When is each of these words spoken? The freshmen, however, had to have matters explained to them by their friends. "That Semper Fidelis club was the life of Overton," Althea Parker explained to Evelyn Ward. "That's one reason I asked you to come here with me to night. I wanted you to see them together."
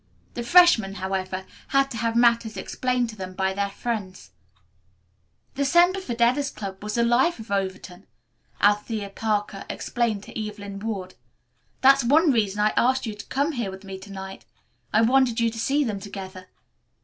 The 0.33 0.41
freshmen, 0.41 0.95
however, 0.95 1.45
had 1.67 1.91
to 1.91 1.97
have 1.97 2.15
matters 2.15 2.57
explained 2.57 3.11
to 3.11 3.15
them 3.15 3.35
by 3.35 3.53
their 3.53 3.69
friends. 3.69 4.31
"That 5.53 5.65
Semper 5.65 5.99
Fidelis 6.01 6.49
club 6.49 6.81
was 6.83 6.95
the 6.95 7.03
life 7.03 7.37
of 7.37 7.51
Overton," 7.51 8.07
Althea 8.59 9.11
Parker 9.11 9.63
explained 9.69 10.23
to 10.23 10.43
Evelyn 10.43 10.79
Ward. 10.79 11.13
"That's 11.81 12.03
one 12.03 12.31
reason 12.31 12.61
I 12.61 12.73
asked 12.75 13.05
you 13.05 13.13
to 13.13 13.25
come 13.27 13.51
here 13.51 13.69
with 13.69 13.83
me 13.83 13.99
to 13.99 14.11
night. 14.11 14.43
I 14.91 15.01
wanted 15.03 15.39
you 15.39 15.51
to 15.51 15.59
see 15.59 15.83
them 15.83 15.99
together." 15.99 16.47